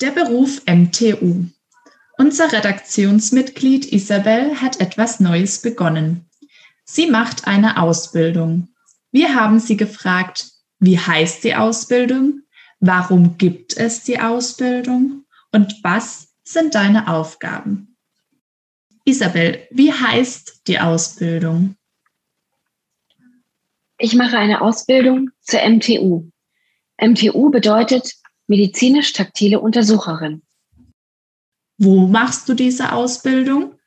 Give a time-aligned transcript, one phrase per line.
[0.00, 1.46] Der Beruf MTU.
[2.18, 6.24] Unser Redaktionsmitglied Isabel hat etwas Neues begonnen.
[6.84, 8.68] Sie macht eine Ausbildung.
[9.10, 12.42] Wir haben sie gefragt, wie heißt die Ausbildung?
[12.78, 15.24] Warum gibt es die Ausbildung?
[15.50, 17.96] Und was sind deine Aufgaben?
[19.04, 21.74] Isabel, wie heißt die Ausbildung?
[23.98, 26.30] Ich mache eine Ausbildung zur MTU.
[27.00, 28.12] MTU bedeutet
[28.48, 30.42] medizinisch-taktile Untersucherin.
[31.78, 33.78] Wo machst du diese Ausbildung?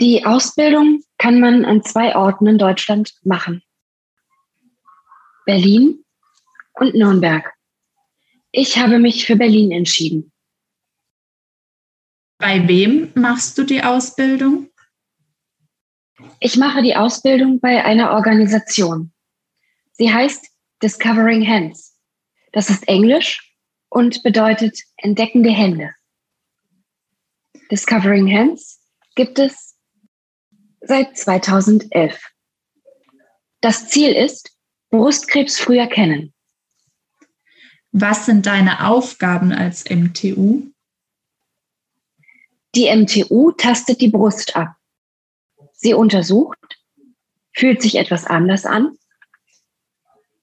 [0.00, 3.62] Die Ausbildung kann man an zwei Orten in Deutschland machen.
[5.44, 6.04] Berlin
[6.74, 7.52] und Nürnberg.
[8.52, 10.32] Ich habe mich für Berlin entschieden.
[12.38, 14.70] Bei wem machst du die Ausbildung?
[16.40, 19.12] Ich mache die Ausbildung bei einer Organisation.
[19.92, 20.46] Sie heißt
[20.80, 21.97] Discovering Hands.
[22.52, 23.54] Das ist Englisch
[23.88, 25.94] und bedeutet entdeckende Hände.
[27.70, 28.80] Discovering Hands
[29.14, 29.76] gibt es
[30.80, 32.18] seit 2011.
[33.60, 34.56] Das Ziel ist,
[34.90, 36.32] Brustkrebs früh erkennen.
[37.92, 40.70] Was sind deine Aufgaben als MTU?
[42.74, 44.76] Die MTU tastet die Brust ab.
[45.72, 46.78] Sie untersucht,
[47.52, 48.96] fühlt sich etwas anders an?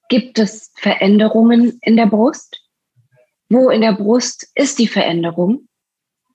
[0.08, 2.62] Gibt es Veränderungen in der Brust?
[3.48, 5.68] Wo in der Brust ist die Veränderung?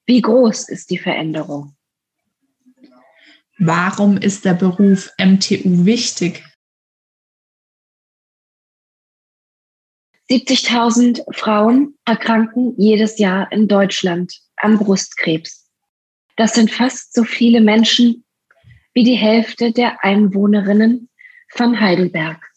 [0.05, 1.75] Wie groß ist die Veränderung?
[3.57, 6.43] Warum ist der Beruf MTU wichtig?
[10.29, 15.69] 70.000 Frauen erkranken jedes Jahr in Deutschland an Brustkrebs.
[16.37, 18.23] Das sind fast so viele Menschen
[18.93, 21.09] wie die Hälfte der Einwohnerinnen
[21.49, 22.50] von Heidelberg.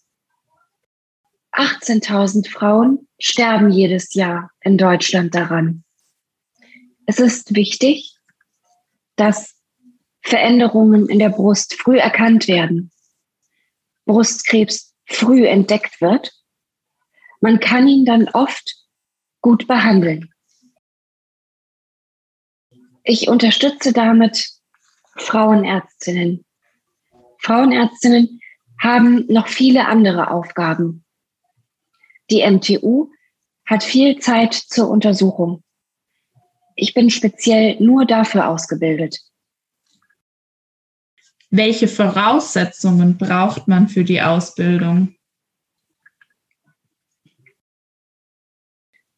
[1.55, 5.85] 18.000 Frauen sterben jedes Jahr in Deutschland daran.
[7.07, 8.17] Es ist wichtig,
[9.17, 9.55] dass
[10.23, 12.91] Veränderungen in der Brust früh erkannt werden,
[14.07, 16.33] Brustkrebs früh entdeckt wird.
[17.41, 18.75] Man kann ihn dann oft
[19.41, 20.33] gut behandeln.
[23.05, 24.49] Ich unterstütze damit
[25.17, 26.45] Frauenärztinnen.
[27.39, 28.41] Frauenärztinnen
[28.83, 31.04] haben noch viele andere Aufgaben.
[32.31, 33.11] Die MTU
[33.67, 35.63] hat viel Zeit zur Untersuchung.
[36.77, 39.21] Ich bin speziell nur dafür ausgebildet.
[41.51, 45.15] Welche Voraussetzungen braucht man für die Ausbildung?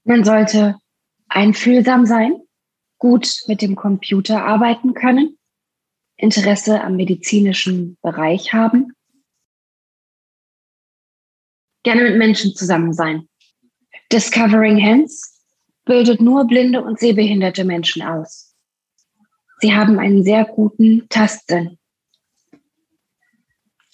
[0.05, 0.77] Man sollte
[1.29, 2.35] einfühlsam sein,
[2.99, 5.39] gut mit dem Computer arbeiten können,
[6.17, 8.93] Interesse am medizinischen Bereich haben,
[11.87, 13.29] gerne mit Menschen zusammen sein.
[14.11, 15.41] Discovering Hands
[15.85, 18.57] bildet nur blinde und sehbehinderte Menschen aus.
[19.61, 21.79] Sie haben einen sehr guten Tastsinn.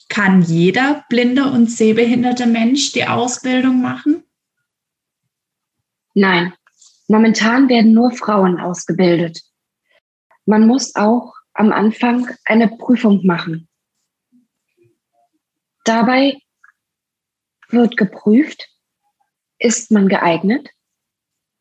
[0.08, 4.24] Kann jeder blinde und sehbehinderte Mensch die Ausbildung machen?
[6.14, 6.54] Nein,
[7.09, 9.42] momentan werden nur Frauen ausgebildet.
[10.47, 13.69] Man muss auch am Anfang eine Prüfung machen.
[15.84, 16.38] Dabei
[17.72, 18.69] wird geprüft,
[19.59, 20.71] ist man geeignet?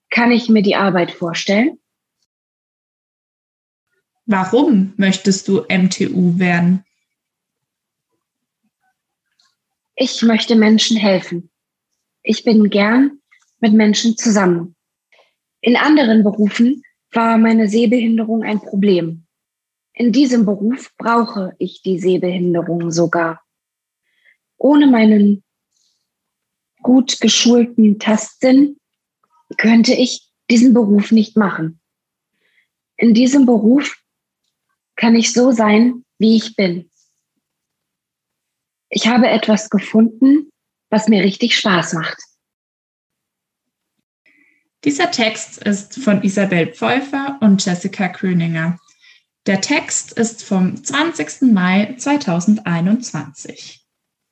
[0.10, 1.80] Kann ich mir die Arbeit vorstellen?
[4.26, 6.86] Warum möchtest du MTU werden?
[9.96, 11.52] Ich möchte Menschen helfen.
[12.24, 13.20] Ich bin gern
[13.60, 14.76] mit Menschen zusammen.
[15.60, 19.28] In anderen Berufen war meine Sehbehinderung ein Problem.
[19.94, 23.44] In diesem Beruf brauche ich die Sehbehinderung sogar.
[24.58, 25.44] Ohne meinen
[26.82, 28.78] gut geschulten Tastsinn
[29.58, 31.80] könnte ich diesen Beruf nicht machen.
[32.98, 33.98] In diesem Beruf
[34.96, 36.90] kann ich so sein, wie ich bin.
[38.90, 40.52] Ich habe etwas gefunden,
[40.90, 42.18] was mir richtig Spaß macht.
[44.84, 48.80] Dieser Text ist von Isabel Pfeuffer und Jessica Kröninger.
[49.46, 51.54] Der Text ist vom 20.
[51.54, 53.81] Mai 2021.